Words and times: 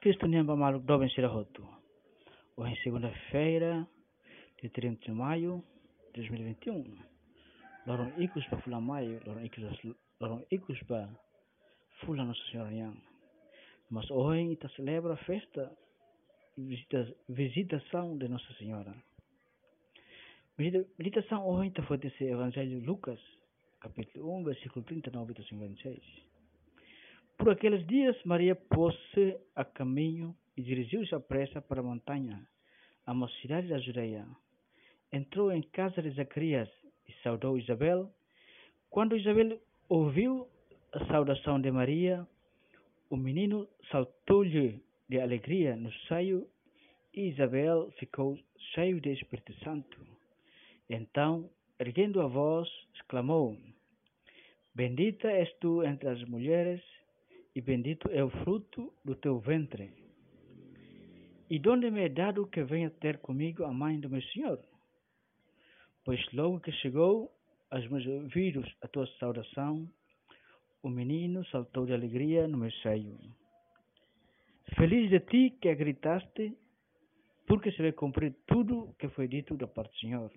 Cristo 0.00 0.26
Nyamba 0.26 0.56
Maluk 0.56 0.86
Doben 0.86 1.10
Sirahoto. 1.10 1.62
Hoje 2.56 2.72
é 2.72 2.82
segunda-feira, 2.82 3.86
dia 4.58 4.70
30 4.70 5.04
de 5.04 5.12
maio 5.12 5.62
de 6.14 6.22
2021. 6.22 6.96
Lorong 7.84 8.16
ikus 8.16 8.46
pa 8.48 8.56
fula 8.62 8.80
maio, 8.80 9.20
lorong 9.26 9.44
ikus, 9.44 9.60
lorong 10.18 10.46
ikus 10.50 10.80
pa 10.88 11.06
fula 12.00 12.24
Nossa 12.24 12.40
Senhora 12.50 12.72
Yang. 12.72 12.96
Mas 13.90 14.10
hoje 14.10 14.54
está 14.54 14.70
celebra 14.70 15.12
a 15.12 15.16
festa 15.18 15.70
visita, 16.56 17.04
visitação 17.28 18.16
de 18.16 18.26
Nossa 18.26 18.54
Senhora. 18.54 18.94
Meditação 20.56 21.46
hoje 21.46 21.68
está 21.68 21.82
foi 21.82 21.98
desse 21.98 22.24
Evangelho 22.24 22.80
Lucas, 22.86 23.20
capítulo 23.80 24.32
1, 24.38 24.44
versículo 24.44 24.82
39 24.82 25.34
a 25.36 25.44
56. 25.44 26.39
Por 27.40 27.48
aqueles 27.48 27.86
dias, 27.86 28.14
Maria 28.22 28.54
pôs-se 28.54 29.34
a 29.56 29.64
caminho 29.64 30.36
e 30.54 30.62
dirigiu-se 30.62 31.14
à 31.14 31.20
pressa 31.20 31.62
para 31.62 31.80
a 31.80 31.82
montanha, 31.82 32.46
a 33.06 33.12
uma 33.12 33.30
cidade 33.40 33.68
da 33.68 33.78
Judeia. 33.78 34.26
Entrou 35.10 35.50
em 35.50 35.62
casa 35.62 36.02
de 36.02 36.10
Zacarias 36.10 36.68
e 37.08 37.12
saudou 37.22 37.56
Isabel. 37.56 38.10
Quando 38.90 39.16
Isabel 39.16 39.58
ouviu 39.88 40.46
a 40.92 41.02
saudação 41.06 41.58
de 41.58 41.70
Maria, 41.70 42.28
o 43.08 43.16
menino 43.16 43.66
saltou-lhe 43.90 44.78
de 45.08 45.18
alegria 45.18 45.74
no 45.76 45.90
seio 46.08 46.46
e 47.14 47.30
Isabel 47.30 47.90
ficou 47.92 48.38
cheio 48.74 49.00
de 49.00 49.12
Espírito 49.12 49.54
Santo. 49.64 49.98
Então, 50.90 51.48
erguendo 51.78 52.20
a 52.20 52.26
voz, 52.26 52.68
exclamou: 52.96 53.56
Bendita 54.74 55.30
és 55.30 55.50
tu 55.54 55.82
entre 55.82 56.06
as 56.06 56.22
mulheres 56.24 56.82
e 57.54 57.60
bendito 57.60 58.08
é 58.10 58.22
o 58.22 58.30
fruto 58.30 58.92
do 59.04 59.14
teu 59.14 59.38
ventre. 59.40 59.92
E 61.48 61.58
donde 61.58 61.90
me 61.90 62.02
é 62.02 62.08
dado 62.08 62.46
que 62.46 62.62
venha 62.62 62.90
ter 62.90 63.18
comigo 63.18 63.64
a 63.64 63.72
mãe 63.72 63.98
do 63.98 64.08
meu 64.08 64.22
Senhor? 64.22 64.60
Pois 66.04 66.20
logo 66.32 66.60
que 66.60 66.70
chegou 66.72 67.30
aos 67.70 67.86
meus 67.88 68.06
ouvidos 68.06 68.66
a 68.82 68.88
tua 68.88 69.06
saudação, 69.18 69.88
o 70.82 70.88
menino 70.88 71.44
saltou 71.46 71.86
de 71.86 71.92
alegria 71.92 72.46
no 72.46 72.58
meu 72.58 72.70
seio. 72.82 73.18
Feliz 74.76 75.10
de 75.10 75.20
ti 75.20 75.50
que 75.60 75.74
gritaste, 75.74 76.56
porque 77.46 77.72
se 77.72 77.82
vai 77.82 77.92
cumprir 77.92 78.34
tudo 78.46 78.94
que 78.98 79.08
foi 79.08 79.26
dito 79.26 79.56
da 79.56 79.66
parte 79.66 79.92
do 79.92 79.98
Senhor. 79.98 80.30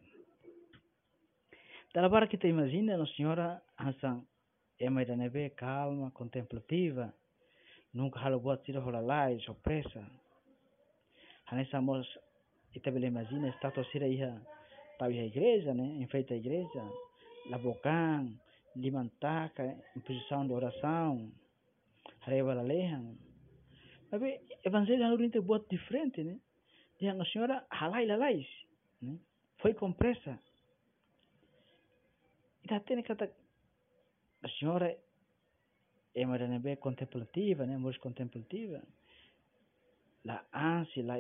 Hora 1.95 2.27
que 2.27 2.38
te 2.38 2.47
imagina, 2.47 3.01
a 3.01 3.05
Senhora 3.05 3.61
Hassan 3.77 4.25
é 4.83 4.89
uma 4.89 5.03
neve 5.15 5.49
calma, 5.51 6.11
contemplativa, 6.11 7.13
nunca 7.93 8.19
halo 8.19 8.39
buat 8.39 8.65
sira 8.65 8.81
hola 8.81 8.99
lai, 8.99 9.39
sorpresa. 9.39 10.05
Hanessa 11.47 11.79
mos 11.79 12.05
itabele 12.75 13.07
imagina 13.07 13.47
estátua 13.47 13.85
sira 13.85 14.07
iha 14.07 14.41
tau 14.99 15.09
iha 15.09 15.23
igreja, 15.23 15.73
né? 15.73 15.85
Enfeita 16.03 16.33
a 16.33 16.37
igreja, 16.37 16.83
labocão, 17.49 18.37
limantaca, 18.75 19.63
em 19.95 20.01
posição 20.01 20.45
de 20.45 20.51
oração, 20.51 21.31
hareva 22.25 22.53
la 22.53 22.63
lehan. 22.63 23.15
Mas 24.11 24.21
evangelho 24.65 25.07
não 25.07 25.29
tem 25.29 25.41
buat 25.41 25.65
diferente, 25.69 26.23
né? 26.25 26.37
Diha 26.99 27.13
a 27.13 27.25
senhora 27.25 27.65
halai 27.69 28.05
lalais, 28.05 28.47
né? 29.01 29.17
Foi 29.59 29.73
com 29.73 29.93
pressa. 29.93 30.37
E 32.63 32.67
da 32.67 32.81
tem 32.81 33.01
kata 34.44 34.47
a 34.47 34.49
senhora 34.49 34.97
é 36.13 36.25
uma 36.25 36.59
bem 36.59 36.75
contemplativa, 36.75 37.66
né? 37.66 37.77
Muito 37.77 37.99
contemplativa. 37.99 38.83
La 40.25 40.45
ânsia, 40.53 41.03
la, 41.03 41.16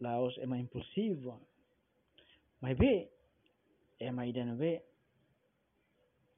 la 0.00 0.18
é 0.38 0.46
mais 0.46 0.62
impulsiva. 0.62 1.38
Mas 2.60 2.76
bem, 2.76 3.10
é 3.98 4.10
uma 4.10 4.26
ideia 4.26 4.54
bem 4.54 4.82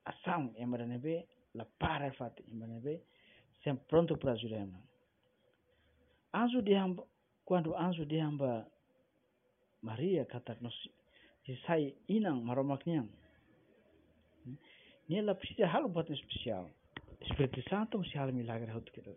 ação, 0.05 0.53
é 0.57 0.65
uma 0.65 0.77
ideia 0.77 0.99
bem 0.99 1.27
la 1.55 1.65
para 1.79 2.13
fat, 2.15 2.41
é 2.41 2.55
uma 2.55 2.81
bem 2.81 3.03
sempre 3.63 3.85
pronto 3.87 4.17
para 4.17 4.33
ajudar. 4.33 4.67
Anjo 6.35 6.63
de 6.63 6.75
hamba, 6.75 7.07
quando 7.45 7.77
anjo 7.77 8.05
de 8.07 8.19
hamba 8.19 8.67
Maria 9.83 10.25
kata 10.25 10.57
nos 10.61 10.75
sai 11.67 11.95
inang 12.09 12.45
maromaknya 12.45 13.07
De 15.09 15.65
algo 15.65 15.89
muito 15.89 16.13
especial. 16.13 16.71
Espírito 17.21 17.63
Santo 17.69 17.99
mesti 17.99 18.19
hal 18.19 18.33
milagre 18.33 18.71
hot 18.73 18.91
kita. 18.93 19.15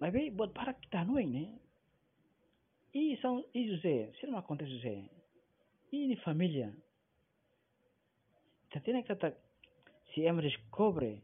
Mas 0.00 0.12
bem, 0.12 0.32
buat 0.32 0.52
para 0.52 0.74
kita 0.74 1.04
não 1.04 1.18
é, 1.18 1.26
né? 1.26 1.58
E 2.94 3.16
são 3.18 3.44
e 3.54 3.68
José, 3.68 4.12
se 4.18 4.26
não 4.26 4.38
acontece 4.38 4.70
José. 4.72 5.10
E 5.92 6.06
ni 6.06 6.16
família. 6.16 6.74
Tá 8.70 8.80
tendo 8.80 9.02
que 9.02 9.14
se 10.14 10.26
é 10.26 10.32
descobre 10.32 11.22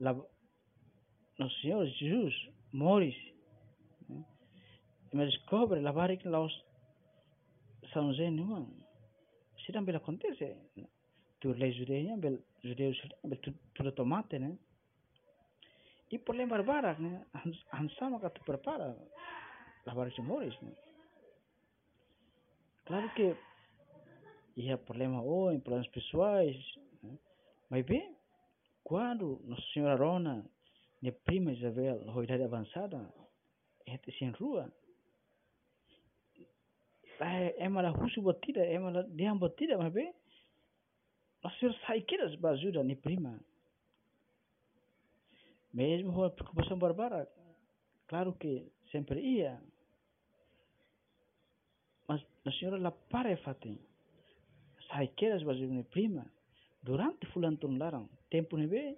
lá 0.00 0.14
nosso 1.38 1.60
Senhor 1.60 1.86
Jesus 1.86 2.34
Morris 2.72 3.16
mas 5.12 5.30
descobre 5.30 5.80
lá 5.80 5.92
vai 5.92 6.16
que 6.16 6.28
lá 6.28 6.38
São 7.92 8.10
José 8.10 8.30
não 8.30 8.83
se 9.64 9.72
também 9.72 9.96
acontece 9.96 10.56
tur 11.40 11.56
lei 11.56 11.72
judeu 11.72 12.16
bel 12.16 12.38
judeu 12.62 12.92
bel 13.24 13.38
tudo 13.74 13.92
tomate 13.92 14.38
né 14.38 14.56
e 16.10 16.18
por 16.18 16.34
lembrar 16.36 16.62
barak 16.62 17.00
né 17.00 17.26
han 17.72 17.88
sama 17.98 18.20
que 18.20 18.30
tu 18.30 18.44
prepara 18.44 18.96
lavar 19.86 20.08
de 20.10 20.22
moris 20.22 20.56
né 20.62 20.72
claro 22.86 23.08
que 23.14 23.36
e 24.56 24.70
é 24.70 24.76
problema 24.76 25.22
hoje 25.22 25.60
problemas 25.60 25.88
pessoais 25.88 26.56
né? 27.02 27.18
mas 27.70 27.84
bem 27.84 28.16
quando 28.84 29.40
nossa 29.44 29.66
senhora 29.72 29.96
Rona 29.96 30.44
minha 31.02 31.12
prima 31.12 31.52
Isabel 31.52 31.98
a 32.08 32.24
idade 32.24 32.44
avançada 32.44 32.98
é 33.86 33.98
sem 34.18 34.30
rua 34.30 34.72
é 37.20 37.68
uma 37.68 37.88
russo 37.90 38.20
batida 38.22 38.60
é 38.60 38.78
uma 38.78 39.02
dia 39.04 39.34
batida 39.34 39.78
mas 39.78 39.92
bem 39.92 40.12
Nasir 41.44 41.74
saikiras 41.86 42.34
bazuda 42.36 42.82
ni 42.82 42.96
prima. 42.96 43.38
Mesmo 45.72 46.12
com 46.14 46.24
a 46.24 46.30
preocupação 46.30 46.78
barbara, 46.78 47.28
claro 48.06 48.32
que 48.32 48.72
sempre 48.90 49.20
ia. 49.20 49.60
Mas 52.08 52.24
a 52.46 52.52
senhora 52.52 52.78
lá 52.78 52.90
para 52.90 53.36
fatem. 53.38 53.78
Saikiras 54.88 55.42
bazuda 55.42 55.74
ni 55.74 55.84
prima. 55.84 56.24
Durante 56.82 57.26
fulan 57.32 57.56
tun 57.56 57.78
larang, 57.78 58.08
tempo 58.30 58.56
ni 58.56 58.66
be, 58.66 58.96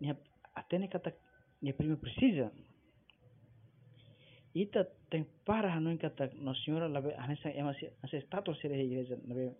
ni 0.00 0.12
atene 0.54 0.88
kata 0.88 1.12
ni 1.62 1.72
prima 1.72 1.96
precisa. 1.96 2.52
ita 4.54 4.84
teng 5.10 5.26
parah 5.44 5.80
nun 5.80 5.98
kata 5.98 6.30
no 6.38 6.54
senhora 6.54 6.88
labe 6.88 7.14
anesa 7.18 7.50
ema 7.50 7.74
si 7.74 7.86
anesa 7.86 8.16
estatu 8.16 8.54
sere 8.54 8.74
hei 8.74 8.94
reza 8.94 9.16
labe 9.28 9.54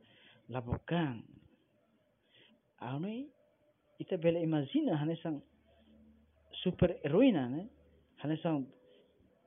labokan 0.49 1.23
anui 2.81 3.27
ita 3.99 4.17
bela 4.17 4.39
imagina 4.39 4.95
anesa 5.01 5.35
super 6.65 6.97
heroina 7.03 7.49
ne? 7.49 7.69
Anesa 8.23 8.61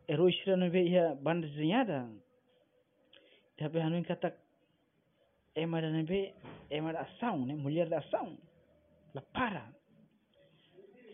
heroi 0.07 0.31
sira 0.43 0.69
be 0.69 0.81
ia 0.85 1.15
bandar 1.15 1.49
zinyada. 1.57 2.07
Tapi 3.57 3.79
anun 3.79 4.05
kata 4.05 4.31
ema 5.55 5.81
dan 5.81 6.05
be 6.05 6.33
ema 6.69 6.93
da 6.93 6.99
asaun 7.07 7.47
ne? 7.47 7.55
Mulher 7.55 7.89
da 7.89 7.97
asaun 7.97 8.37
la 9.13 9.21
para. 9.33 9.65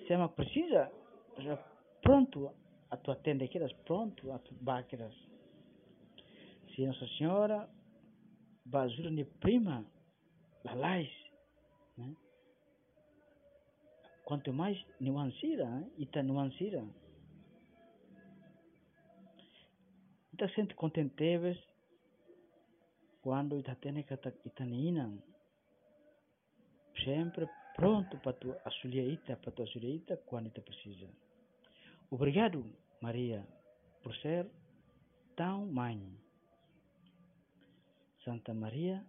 Sema 0.08 0.28
precisa 0.28 0.90
ya 1.40 1.58
pronto 2.04 2.52
a 2.94 2.98
tu 2.98 3.12
atender 3.12 3.46
aquelas, 3.46 3.74
pronto 3.86 4.32
a 4.32 4.40
tu 4.40 4.54
baqueras. 4.62 5.14
Se 6.76 6.86
Nossa 6.86 7.08
Senhora 7.18 7.70
basura 8.66 9.10
de 9.10 9.26
prima, 9.26 9.84
la 10.64 10.76
lais, 10.76 11.10
né? 11.98 12.16
Quanto 14.24 14.54
mais 14.54 14.78
nuancira, 15.00 15.66
né? 15.66 15.90
ita 15.98 16.22
nuancira. 16.24 16.86
Ita 20.34 20.48
sente 20.50 20.76
contenteves 20.76 21.58
quando 23.22 23.60
ita 23.60 23.76
tem 23.76 24.04
que 24.04 24.14
ita 24.46 24.66
nina 24.66 25.12
sempre 27.04 27.48
pronto 27.76 28.18
para 28.20 28.34
tu 28.34 28.56
auxiliar 28.66 29.08
ita, 29.08 29.36
para 29.36 29.52
tu 29.52 29.62
auxiliar 29.64 29.96
ita 29.96 30.18
quando 30.18 30.48
ita 30.48 30.62
precisa. 30.62 31.10
Obrigado, 32.10 32.64
Maria, 33.04 33.46
por 34.02 34.16
ser 34.16 34.50
tão 35.36 35.66
mãe. 35.66 36.00
Santa 38.24 38.54
Maria, 38.54 39.06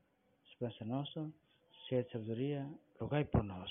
esperança 0.49 0.85
nossa, 0.85 1.33
cheia 1.87 2.03
de 2.03 2.11
sabedoria, 2.11 2.69
rogai 2.99 3.25
por 3.25 3.45
nós. 3.45 3.71